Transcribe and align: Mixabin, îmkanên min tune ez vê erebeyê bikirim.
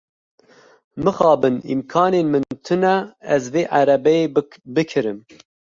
Mixabin, 1.03 1.55
îmkanên 1.73 2.27
min 2.33 2.45
tune 2.65 2.95
ez 3.35 3.43
vê 3.53 3.63
erebeyê 3.79 4.25
bikirim. 4.75 5.19